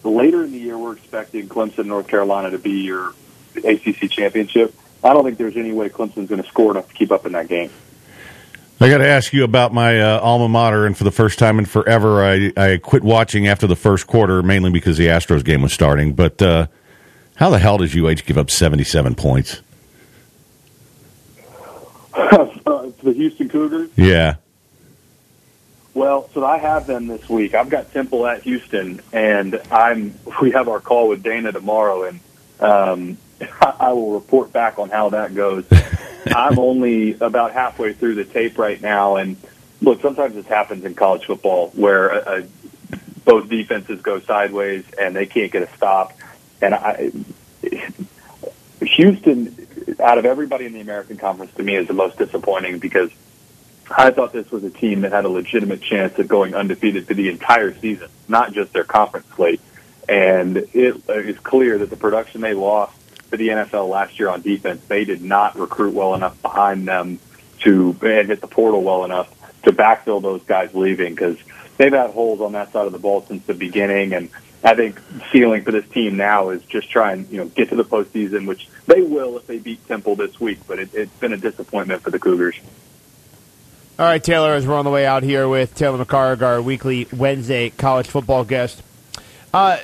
later 0.04 0.44
in 0.44 0.52
the 0.52 0.60
year, 0.60 0.78
we're 0.78 0.94
expecting 0.94 1.48
Clemson, 1.48 1.86
North 1.86 2.08
Carolina 2.08 2.52
to 2.52 2.60
be 2.60 2.82
your 2.82 3.14
ACC 3.56 4.10
championship. 4.10 4.76
I 5.04 5.14
don't 5.14 5.24
think 5.24 5.38
there's 5.38 5.58
any 5.58 5.72
way 5.72 5.90
Clemson's 5.90 6.30
going 6.30 6.42
to 6.42 6.48
score 6.48 6.72
enough 6.72 6.90
to 6.90 6.94
keep 6.94 7.12
up 7.12 7.26
in 7.26 7.32
that 7.32 7.48
game. 7.48 7.72
I 8.80 8.90
got 8.90 9.00
to 9.00 9.08
ask 9.08 9.34
you 9.34 9.44
about 9.44 9.74
my 9.74 10.00
uh, 10.00 10.20
alma 10.20 10.48
mater, 10.48 10.86
and 10.86 10.96
for 10.96 11.04
the 11.04 11.12
first 11.12 11.40
time 11.40 11.58
in 11.58 11.66
forever, 11.66 12.24
I, 12.24 12.54
I 12.56 12.78
quit 12.78 13.04
watching 13.04 13.48
after 13.48 13.66
the 13.66 13.76
first 13.76 14.06
quarter, 14.06 14.44
mainly 14.44 14.72
because 14.72 14.98
the 14.98 15.08
Astros 15.08 15.44
game 15.44 15.64
was 15.64 15.74
starting. 15.74 16.14
But 16.14 16.40
uh, 16.44 16.68
how 17.36 17.50
the 17.50 17.58
hell 17.58 17.80
does 17.80 17.96
UH 17.96 18.26
give 18.26 18.38
up 18.38 18.52
77 18.52 19.16
points? 19.16 19.62
the 22.14 23.14
Houston 23.16 23.50
Cougars? 23.50 23.90
Yeah. 23.96 24.36
Well, 25.96 26.30
so 26.36 26.46
I 26.46 26.60
have 26.60 26.86
them 26.86 27.08
this 27.08 27.28
week. 27.28 27.56
I've 27.56 27.70
got 27.70 27.92
Temple 27.92 28.28
at 28.28 28.44
Houston, 28.44 29.02
and 29.12 29.60
I'm. 29.72 30.14
We 30.40 30.52
have 30.52 30.68
our 30.68 30.80
call 30.80 31.08
with 31.10 31.24
Dana 31.24 31.52
tomorrow, 31.52 32.04
and 32.04 32.20
um, 32.60 33.18
I 33.80 33.94
will 33.94 34.12
report 34.12 34.54
back 34.54 34.78
on 34.78 34.90
how 34.90 35.10
that 35.10 35.34
goes. 35.34 35.66
I'm 36.34 36.60
only 36.60 37.14
about 37.20 37.54
halfway 37.54 37.94
through 37.94 38.16
the 38.16 38.26
tape 38.26 38.58
right 38.58 38.82
now, 38.82 39.18
and 39.18 39.38
look, 39.82 40.02
sometimes 40.02 40.36
this 40.36 40.48
happens 40.48 40.86
in 40.86 40.96
college 40.96 41.26
football 41.26 41.70
where 41.70 42.12
uh, 42.12 42.44
both 43.26 43.50
defenses 43.50 44.02
go 44.02 44.20
sideways 44.22 44.86
and 45.00 45.16
they 45.16 45.26
can't 45.26 45.52
get 45.52 45.64
a 45.64 45.76
stop. 45.76 46.14
And 46.62 46.74
I, 46.74 47.12
Houston, 48.82 49.68
out 50.00 50.18
of 50.18 50.26
everybody 50.26 50.66
in 50.66 50.74
the 50.74 50.82
American 50.82 51.18
Conference, 51.18 51.54
to 51.56 51.64
me 51.64 51.76
is 51.76 51.88
the 51.88 51.94
most 51.94 52.18
disappointing 52.18 52.80
because 52.80 53.12
I 53.90 54.12
thought 54.12 54.34
this 54.34 54.50
was 54.52 54.64
a 54.64 54.70
team 54.70 55.02
that 55.02 55.12
had 55.12 55.26
a 55.26 55.30
legitimate 55.30 55.82
chance 55.82 56.18
of 56.20 56.28
going 56.28 56.56
undefeated 56.56 57.08
for 57.08 57.14
the 57.14 57.30
entire 57.30 57.78
season, 57.78 58.10
not 58.28 58.54
just 58.54 58.74
their 58.74 58.84
conference 58.84 59.28
slate. 59.36 59.62
And 60.10 60.58
it 60.58 61.02
is 61.10 61.38
clear 61.40 61.78
that 61.78 61.90
the 61.90 61.98
production 61.98 62.42
they 62.42 62.54
lost 62.54 62.97
for 63.30 63.38
the 63.38 63.50
NFL 63.50 63.90
last 63.90 64.20
year 64.20 64.30
on 64.30 64.42
defense, 64.42 64.82
they 64.88 65.06
did 65.06 65.22
not 65.22 65.58
recruit 65.58 65.94
well 65.94 66.16
enough 66.16 66.42
behind 66.42 66.88
them 66.88 67.20
to 67.60 67.96
and 68.02 68.30
hit 68.30 68.42
the 68.42 68.48
portal 68.48 68.84
well 68.84 69.04
enough 69.06 69.34
to 69.64 69.72
backfill 69.72 70.22
those 70.22 70.44
guys 70.44 70.74
leaving 70.74 71.14
because 71.14 71.38
they've 71.78 71.94
had 71.94 72.12
holes 72.12 72.42
on 72.42 72.54
that 72.54 72.72
side 72.72 72.86
of 72.86 72.92
the 72.92 73.00
ball 73.00 73.22
since 73.28 73.46
the 73.46 73.54
beginning. 73.54 74.14
And 74.14 74.30
I 74.64 74.76
think 74.76 75.00
ceiling 75.32 75.64
for 75.64 75.72
this 75.72 75.88
team 75.90 76.18
now 76.18 76.50
is 76.50 76.64
just 76.64 76.90
try 76.90 77.14
and 77.14 77.30
you 77.30 77.38
know 77.38 77.48
get 77.48 77.70
to 77.70 77.76
the 77.76 77.86
postseason, 77.86 78.48
which 78.48 78.68
they 78.86 79.02
will 79.02 79.38
if 79.38 79.48
they 79.48 79.60
beat 79.60 79.86
Temple 79.88 80.16
this 80.16 80.40
week. 80.40 80.60
But 80.68 80.80
it, 80.80 80.90
it's 80.94 81.16
been 81.20 81.34
a 81.34 81.38
disappointment 81.38 82.02
for 82.02 82.12
the 82.12 82.20
Cougars. 82.20 82.56
All 84.00 84.06
right, 84.06 84.24
Taylor, 84.24 84.54
as 84.54 84.68
we're 84.68 84.76
on 84.76 84.86
the 84.86 84.92
way 84.92 85.08
out 85.08 85.24
here 85.24 85.50
with 85.50 85.74
Taylor 85.74 86.04
McHargue, 86.04 86.44
our 86.44 86.62
weekly 86.62 87.08
Wednesday 87.12 87.72
college 87.72 88.08
football 88.08 88.44
guest. 88.44 88.84
Uh, 89.52 89.78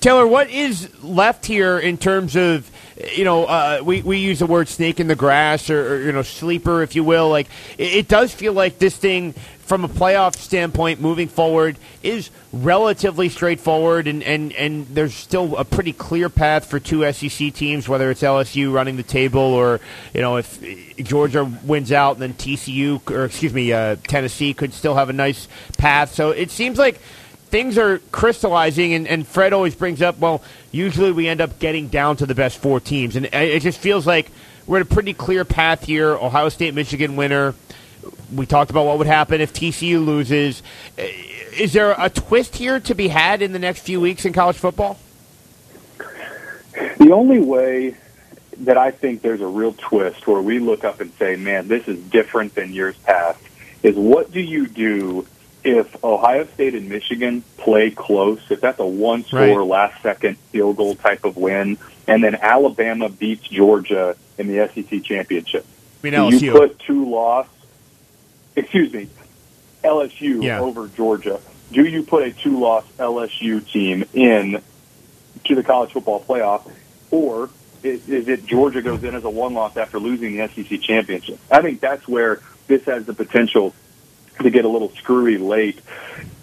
Taylor, 0.00 0.26
what 0.26 0.50
is 0.50 0.88
left 1.02 1.46
here 1.46 1.78
in 1.78 1.98
terms 1.98 2.36
of 2.36 2.70
you 3.16 3.24
know, 3.24 3.46
uh, 3.46 3.80
we 3.82 4.02
we 4.02 4.18
use 4.18 4.38
the 4.38 4.46
word 4.46 4.68
snake 4.68 5.00
in 5.00 5.08
the 5.08 5.16
grass 5.16 5.70
or, 5.70 5.94
or 5.94 6.00
you 6.02 6.12
know 6.12 6.22
sleeper, 6.22 6.82
if 6.82 6.94
you 6.94 7.02
will. 7.02 7.28
Like 7.28 7.48
it, 7.78 7.94
it 7.94 8.08
does 8.08 8.32
feel 8.32 8.52
like 8.52 8.78
this 8.78 8.96
thing 8.96 9.34
from 9.72 9.84
a 9.84 9.88
playoff 9.88 10.36
standpoint 10.36 11.00
moving 11.00 11.28
forward 11.28 11.78
is 12.02 12.30
relatively 12.52 13.30
straightforward 13.30 14.06
and, 14.06 14.22
and, 14.22 14.52
and 14.52 14.86
there's 14.88 15.14
still 15.14 15.56
a 15.56 15.64
pretty 15.64 15.94
clear 15.94 16.28
path 16.28 16.66
for 16.66 16.78
two 16.78 17.10
SEC 17.12 17.54
teams, 17.54 17.88
whether 17.88 18.10
it's 18.10 18.20
LSU 18.20 18.70
running 18.70 18.96
the 18.96 19.02
table 19.02 19.40
or, 19.40 19.80
you 20.12 20.20
know, 20.20 20.36
if 20.36 20.96
Georgia 20.96 21.44
wins 21.64 21.90
out, 21.90 22.18
then 22.18 22.34
TCU, 22.34 23.08
or 23.10 23.24
excuse 23.24 23.54
me, 23.54 23.72
uh, 23.72 23.96
Tennessee 24.08 24.52
could 24.52 24.74
still 24.74 24.96
have 24.96 25.08
a 25.08 25.14
nice 25.14 25.48
path. 25.78 26.12
So 26.12 26.32
it 26.32 26.50
seems 26.50 26.76
like 26.76 27.00
things 27.52 27.78
are 27.78 27.98
crystallizing, 28.10 28.94
and, 28.94 29.06
and 29.06 29.24
Fred 29.26 29.52
always 29.52 29.76
brings 29.76 30.02
up, 30.02 30.18
well, 30.18 30.42
usually 30.72 31.12
we 31.12 31.28
end 31.28 31.40
up 31.40 31.60
getting 31.60 31.86
down 31.86 32.16
to 32.16 32.26
the 32.26 32.34
best 32.34 32.58
four 32.58 32.80
teams. 32.80 33.14
And 33.14 33.26
it 33.26 33.60
just 33.60 33.78
feels 33.78 34.06
like 34.06 34.30
we're 34.66 34.78
in 34.78 34.82
a 34.82 34.86
pretty 34.86 35.12
clear 35.12 35.44
path 35.44 35.84
here. 35.84 36.12
Ohio 36.14 36.48
State, 36.48 36.74
Michigan 36.74 37.14
winner 37.14 37.54
we 38.34 38.46
talked 38.46 38.70
about 38.70 38.86
what 38.86 38.98
would 38.98 39.06
happen 39.06 39.40
if 39.40 39.52
TCU 39.52 40.04
loses. 40.04 40.62
Eh, 40.98 41.10
is 41.56 41.72
there 41.72 41.94
a 41.98 42.08
twist 42.08 42.56
here 42.56 42.80
to 42.80 42.94
be 42.94 43.08
had 43.08 43.42
in 43.42 43.52
the 43.52 43.58
next 43.58 43.80
few 43.80 44.00
weeks 44.00 44.24
in 44.24 44.32
college 44.32 44.56
football? 44.56 44.98
The 46.98 47.12
only 47.12 47.40
way 47.40 47.96
that 48.58 48.78
I 48.78 48.90
think 48.90 49.22
there's 49.22 49.40
a 49.40 49.46
real 49.46 49.74
twist 49.74 50.26
where 50.26 50.40
we 50.40 50.58
look 50.58 50.84
up 50.84 51.00
and 51.00 51.12
say, 51.14 51.36
man, 51.36 51.68
this 51.68 51.86
is 51.88 51.98
different 52.04 52.54
than 52.54 52.72
years 52.72 52.96
past, 52.98 53.40
is 53.82 53.96
what 53.96 54.32
do 54.32 54.40
you 54.40 54.66
do 54.66 55.26
if 55.64 56.02
Ohio 56.04 56.46
State 56.46 56.74
and 56.74 56.88
Michigan 56.88 57.42
play 57.56 57.90
close, 57.90 58.40
if 58.50 58.60
that's 58.60 58.80
a 58.80 58.86
one 58.86 59.24
score 59.24 59.58
right. 59.60 59.66
last 59.66 60.02
second 60.02 60.36
field 60.50 60.76
goal 60.76 60.94
type 60.94 61.24
of 61.24 61.36
win, 61.36 61.78
and 62.06 62.22
then 62.22 62.34
Alabama 62.34 63.08
beats 63.08 63.46
Georgia 63.48 64.16
in 64.38 64.48
the 64.48 64.68
SEC 64.74 65.02
championship? 65.04 65.64
I 66.02 66.10
mean, 66.10 66.40
you 66.40 66.52
put 66.52 66.80
two 66.80 67.08
loss 67.08 67.46
excuse 68.56 68.92
me, 68.92 69.08
LSU 69.82 70.42
yeah. 70.42 70.60
over 70.60 70.88
Georgia. 70.88 71.40
Do 71.72 71.84
you 71.84 72.02
put 72.02 72.22
a 72.24 72.32
two-loss 72.32 72.84
LSU 72.98 73.66
team 73.66 74.04
in 74.12 74.62
to 75.44 75.54
the 75.54 75.62
college 75.62 75.92
football 75.92 76.22
playoff, 76.22 76.70
or 77.10 77.50
is, 77.82 78.08
is 78.08 78.28
it 78.28 78.46
Georgia 78.46 78.82
goes 78.82 79.02
in 79.02 79.14
as 79.14 79.24
a 79.24 79.30
one-loss 79.30 79.76
after 79.76 79.98
losing 79.98 80.36
the 80.36 80.48
SEC 80.48 80.80
championship? 80.82 81.38
I 81.50 81.62
think 81.62 81.80
that's 81.80 82.06
where 82.06 82.40
this 82.66 82.84
has 82.84 83.06
the 83.06 83.14
potential 83.14 83.74
to 84.40 84.50
get 84.50 84.64
a 84.64 84.68
little 84.68 84.90
screwy 84.90 85.38
late. 85.38 85.80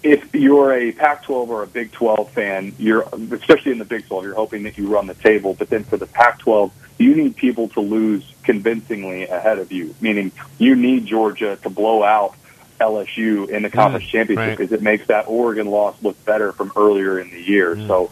If 0.02 0.34
you're 0.34 0.74
a 0.74 0.92
Pac-12 0.92 1.50
or 1.50 1.64
a 1.64 1.68
Big 1.68 1.92
12 1.92 2.32
fan, 2.32 2.76
you're 2.78 3.08
especially 3.32 3.72
in 3.72 3.80
the 3.80 3.86
Big 3.86 4.08
12, 4.08 4.24
you're 4.24 4.36
hoping 4.36 4.64
that 4.64 4.78
you 4.78 4.88
run 4.88 5.08
the 5.08 5.14
table. 5.14 5.54
But 5.54 5.70
then 5.70 5.84
for 5.84 5.98
the 5.98 6.08
Pac-12, 6.08 6.72
you 6.98 7.16
need 7.16 7.36
people 7.36 7.70
to 7.70 7.82
lose 7.82 8.34
convincingly 8.44 9.28
ahead 9.28 9.60
of 9.60 9.72
you. 9.72 9.96
Meaning, 10.02 10.32
you 10.58 10.76
need 10.76 11.06
Georgia 11.06 11.58
to 11.64 11.70
blow 11.70 12.04
out 12.04 12.36
LSU 12.80 13.50
in 13.50 13.64
the 13.64 13.70
conference 13.70 14.06
mm, 14.06 14.10
championship 14.10 14.58
because 14.58 14.72
right. 14.72 14.80
it 14.80 14.84
makes 14.84 15.08
that 15.08 15.28
Oregon 15.28 15.68
loss 15.68 16.02
look 16.02 16.24
better 16.26 16.52
from 16.52 16.72
earlier 16.76 17.20
in 17.20 17.30
the 17.32 17.42
year. 17.42 17.76
Mm. 17.76 17.88
So. 17.88 18.12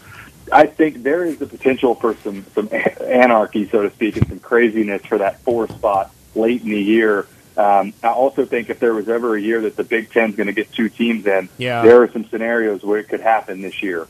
I 0.50 0.66
think 0.66 1.04
there 1.04 1.26
is 1.26 1.40
the 1.40 1.46
potential 1.46 1.94
for 1.94 2.16
some 2.24 2.46
some 2.56 2.70
anarchy, 2.72 3.68
so 3.68 3.82
to 3.82 3.92
speak, 3.92 4.16
and 4.16 4.30
some 4.30 4.40
craziness 4.40 5.06
for 5.06 5.18
that 5.18 5.42
four 5.42 5.68
spot 5.68 6.10
late 6.36 6.62
in 6.62 6.70
the 6.70 6.82
year. 6.82 7.28
Um, 7.58 7.94
I 8.04 8.10
also 8.10 8.46
think 8.46 8.70
if 8.70 8.80
there 8.80 8.94
was 8.94 9.10
ever 9.10 9.36
a 9.36 9.42
year 9.42 9.62
that 9.62 9.76
the 9.76 9.84
Big 9.84 10.12
Ten 10.12 10.30
is 10.30 10.36
going 10.36 10.48
to 10.48 10.54
get 10.54 10.72
two 10.72 10.90
teams 10.90 11.26
in, 11.26 11.50
yeah. 11.58 11.82
there 11.82 12.04
are 12.04 12.12
some 12.12 12.26
scenarios 12.26 12.84
where 12.84 13.00
it 13.00 13.10
could 13.10 13.20
happen 13.22 13.62
this 13.62 13.82
year. 13.82 14.08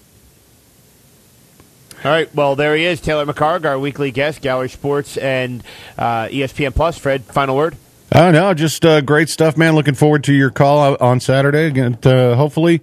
All 2.04 2.12
right. 2.12 2.34
Well, 2.36 2.56
there 2.56 2.76
he 2.76 2.86
is, 2.86 3.02
Taylor 3.02 3.26
McHargue, 3.26 3.66
our 3.66 3.80
weekly 3.80 4.12
guest, 4.12 4.42
Gallery 4.42 4.70
Sports 4.70 5.18
and 5.18 5.64
uh, 5.98 6.28
ESPN 6.28 6.76
Plus. 6.76 6.98
Fred, 6.98 7.24
final 7.24 7.56
word. 7.56 7.76
Oh 8.14 8.32
no, 8.32 8.54
just 8.54 8.86
uh, 8.86 9.02
great 9.02 9.30
stuff, 9.30 9.58
man. 9.58 9.76
Looking 9.76 9.96
forward 9.96 10.24
to 10.26 10.34
your 10.34 10.50
call 10.50 10.96
on 10.98 11.20
Saturday. 11.20 11.80
And 11.80 12.06
uh, 12.06 12.36
hopefully, 12.36 12.82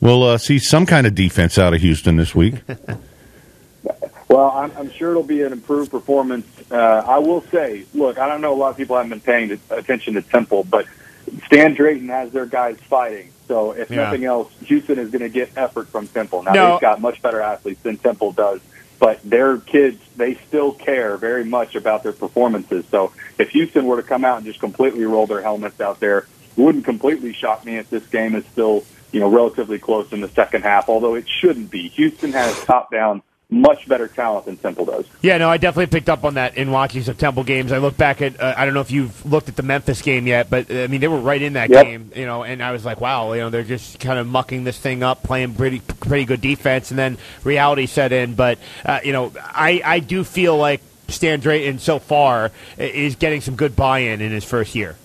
we'll 0.00 0.22
uh, 0.22 0.38
see 0.38 0.58
some 0.58 0.86
kind 0.86 1.06
of 1.06 1.14
defense 1.14 1.58
out 1.58 1.74
of 1.74 1.80
Houston 1.80 2.16
this 2.16 2.34
week. 2.34 2.54
Well, 4.36 4.50
I'm, 4.50 4.70
I'm 4.76 4.90
sure 4.90 5.12
it'll 5.12 5.22
be 5.22 5.40
an 5.40 5.52
improved 5.54 5.90
performance. 5.90 6.46
Uh, 6.70 6.76
I 6.76 7.20
will 7.20 7.40
say, 7.44 7.86
look, 7.94 8.18
I 8.18 8.28
don't 8.28 8.42
know 8.42 8.52
a 8.52 8.54
lot 8.54 8.68
of 8.68 8.76
people 8.76 8.94
haven't 8.94 9.08
been 9.08 9.20
paying 9.22 9.58
attention 9.70 10.12
to 10.12 10.20
Temple, 10.20 10.64
but 10.64 10.84
Stan 11.46 11.72
Drayton 11.72 12.10
has 12.10 12.32
their 12.32 12.44
guys 12.44 12.78
fighting. 12.80 13.32
So 13.48 13.70
if 13.72 13.88
yeah. 13.88 13.96
nothing 13.96 14.26
else, 14.26 14.52
Houston 14.66 14.98
is 14.98 15.10
going 15.10 15.22
to 15.22 15.30
get 15.30 15.52
effort 15.56 15.88
from 15.88 16.06
Temple. 16.06 16.42
Now 16.42 16.52
no. 16.52 16.72
they've 16.72 16.82
got 16.82 17.00
much 17.00 17.22
better 17.22 17.40
athletes 17.40 17.80
than 17.80 17.96
Temple 17.96 18.32
does, 18.32 18.60
but 18.98 19.22
their 19.24 19.56
kids 19.56 20.02
they 20.16 20.34
still 20.34 20.72
care 20.72 21.16
very 21.16 21.46
much 21.46 21.74
about 21.74 22.02
their 22.02 22.12
performances. 22.12 22.84
So 22.90 23.12
if 23.38 23.48
Houston 23.52 23.86
were 23.86 24.02
to 24.02 24.06
come 24.06 24.22
out 24.22 24.36
and 24.36 24.44
just 24.44 24.60
completely 24.60 25.06
roll 25.06 25.26
their 25.26 25.40
helmets 25.40 25.80
out 25.80 25.98
there, 25.98 26.18
it 26.18 26.60
wouldn't 26.60 26.84
completely 26.84 27.32
shock 27.32 27.64
me 27.64 27.78
if 27.78 27.88
this 27.88 28.06
game 28.08 28.34
is 28.34 28.44
still 28.52 28.84
you 29.12 29.20
know 29.20 29.30
relatively 29.30 29.78
close 29.78 30.12
in 30.12 30.20
the 30.20 30.28
second 30.28 30.60
half. 30.60 30.90
Although 30.90 31.14
it 31.14 31.26
shouldn't 31.26 31.70
be. 31.70 31.88
Houston 31.88 32.32
has 32.32 32.62
top 32.66 32.90
down 32.90 33.22
much 33.48 33.86
better 33.86 34.08
talent 34.08 34.46
than 34.46 34.56
Temple 34.56 34.84
does. 34.86 35.06
Yeah, 35.22 35.38
no, 35.38 35.48
I 35.48 35.56
definitely 35.56 35.96
picked 35.96 36.08
up 36.08 36.24
on 36.24 36.34
that 36.34 36.56
in 36.56 36.72
watching 36.72 37.02
some 37.04 37.14
Temple 37.14 37.44
games. 37.44 37.70
I 37.70 37.78
look 37.78 37.96
back 37.96 38.20
at, 38.20 38.40
uh, 38.40 38.54
I 38.56 38.64
don't 38.64 38.74
know 38.74 38.80
if 38.80 38.90
you've 38.90 39.24
looked 39.24 39.48
at 39.48 39.54
the 39.54 39.62
Memphis 39.62 40.02
game 40.02 40.26
yet, 40.26 40.50
but 40.50 40.68
uh, 40.68 40.82
I 40.82 40.86
mean, 40.88 41.00
they 41.00 41.06
were 41.06 41.20
right 41.20 41.40
in 41.40 41.52
that 41.52 41.70
yep. 41.70 41.84
game, 41.84 42.10
you 42.16 42.26
know, 42.26 42.42
and 42.42 42.60
I 42.60 42.72
was 42.72 42.84
like, 42.84 43.00
wow, 43.00 43.32
you 43.34 43.40
know, 43.40 43.50
they're 43.50 43.62
just 43.62 44.00
kind 44.00 44.18
of 44.18 44.26
mucking 44.26 44.64
this 44.64 44.78
thing 44.78 45.04
up, 45.04 45.22
playing 45.22 45.54
pretty, 45.54 45.78
pretty 45.78 46.24
good 46.24 46.40
defense, 46.40 46.90
and 46.90 46.98
then 46.98 47.18
reality 47.44 47.86
set 47.86 48.12
in. 48.12 48.34
But, 48.34 48.58
uh, 48.84 49.00
you 49.04 49.12
know, 49.12 49.32
I, 49.38 49.80
I 49.84 50.00
do 50.00 50.24
feel 50.24 50.56
like 50.56 50.80
Stan 51.08 51.38
Drayton 51.38 51.78
so 51.78 52.00
far 52.00 52.50
is 52.76 53.14
getting 53.14 53.42
some 53.42 53.54
good 53.54 53.76
buy 53.76 54.00
in 54.00 54.20
in 54.20 54.32
his 54.32 54.44
first 54.44 54.74
year. 54.74 54.96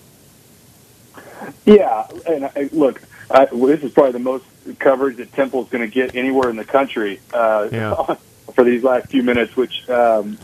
Yeah, 1.64 2.08
and 2.26 2.46
I, 2.46 2.68
look, 2.72 3.00
I, 3.30 3.44
this 3.44 3.84
is 3.84 3.92
probably 3.92 4.12
the 4.12 4.18
most 4.18 4.44
coverage 4.80 5.18
that 5.18 5.32
Temple 5.32 5.62
is 5.62 5.68
going 5.68 5.88
to 5.88 5.92
get 5.92 6.16
anywhere 6.16 6.50
in 6.50 6.56
the 6.56 6.64
country. 6.64 7.20
Uh, 7.32 7.68
yeah. 7.70 8.16
for 8.54 8.64
these 8.64 8.82
last 8.82 9.08
few 9.08 9.22
minutes, 9.22 9.56
which 9.56 9.88
um, 9.88 10.38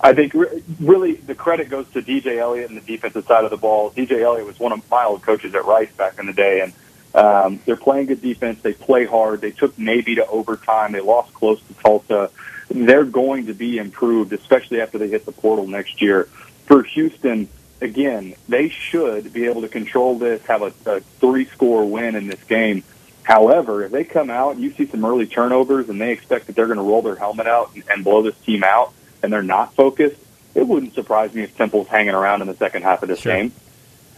I 0.00 0.14
think 0.14 0.34
re- 0.34 0.62
really 0.80 1.14
the 1.14 1.34
credit 1.34 1.68
goes 1.68 1.88
to 1.92 2.02
DJ 2.02 2.38
Eliot 2.38 2.70
and 2.70 2.80
the 2.80 2.84
defensive 2.84 3.26
side 3.26 3.44
of 3.44 3.50
the 3.50 3.56
ball. 3.56 3.90
DJ 3.90 4.22
Eliot 4.22 4.46
was 4.46 4.58
one 4.58 4.72
of 4.72 4.88
my 4.90 5.04
old 5.04 5.22
coaches 5.22 5.54
at 5.54 5.64
Rice 5.64 5.92
back 5.92 6.18
in 6.18 6.26
the 6.26 6.32
day, 6.32 6.60
and 6.60 6.72
um, 7.14 7.60
they're 7.66 7.76
playing 7.76 8.06
good 8.06 8.22
defense. 8.22 8.60
They 8.62 8.72
play 8.72 9.04
hard. 9.04 9.40
They 9.40 9.50
took 9.50 9.78
Navy 9.78 10.16
to 10.16 10.26
overtime. 10.26 10.92
They 10.92 11.00
lost 11.00 11.34
close 11.34 11.60
to 11.62 11.74
Tulsa. 11.74 12.30
They're 12.70 13.04
going 13.04 13.46
to 13.46 13.54
be 13.54 13.78
improved, 13.78 14.32
especially 14.32 14.80
after 14.80 14.98
they 14.98 15.08
hit 15.08 15.26
the 15.26 15.32
portal 15.32 15.66
next 15.66 16.00
year. 16.00 16.24
For 16.66 16.84
Houston, 16.84 17.48
again, 17.80 18.34
they 18.48 18.68
should 18.68 19.32
be 19.32 19.46
able 19.46 19.62
to 19.62 19.68
control 19.68 20.18
this, 20.18 20.40
have 20.46 20.62
a, 20.62 20.72
a 20.86 21.00
three-score 21.00 21.84
win 21.84 22.14
in 22.14 22.28
this 22.28 22.42
game. 22.44 22.84
However, 23.22 23.84
if 23.84 23.92
they 23.92 24.04
come 24.04 24.30
out 24.30 24.54
and 24.54 24.62
you 24.62 24.72
see 24.72 24.86
some 24.86 25.04
early 25.04 25.26
turnovers 25.26 25.88
and 25.88 26.00
they 26.00 26.12
expect 26.12 26.46
that 26.46 26.56
they're 26.56 26.66
going 26.66 26.78
to 26.78 26.82
roll 26.82 27.02
their 27.02 27.16
helmet 27.16 27.46
out 27.46 27.74
and, 27.74 27.84
and 27.90 28.04
blow 28.04 28.22
this 28.22 28.36
team 28.38 28.64
out 28.64 28.92
and 29.22 29.32
they're 29.32 29.42
not 29.42 29.74
focused, 29.74 30.20
it 30.54 30.66
wouldn't 30.66 30.94
surprise 30.94 31.32
me 31.34 31.42
if 31.42 31.56
Temple's 31.56 31.88
hanging 31.88 32.14
around 32.14 32.40
in 32.42 32.48
the 32.48 32.56
second 32.56 32.82
half 32.82 33.02
of 33.02 33.08
this 33.08 33.20
sure. 33.20 33.32
game. 33.32 33.52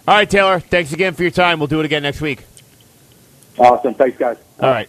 All 0.07 0.15
right, 0.15 0.29
Taylor. 0.29 0.61
Thanks 0.61 0.93
again 0.93 1.15
for 1.15 1.23
your 1.23 1.31
time. 1.31 1.59
We'll 1.59 1.69
do 1.69 1.81
it 1.81 1.85
again 1.85 2.03
next 2.03 2.21
week. 2.21 2.45
Awesome. 3.59 3.95
Thanks, 3.95 4.19
guys. 4.19 4.39
All 4.59 4.71
right. 4.71 4.89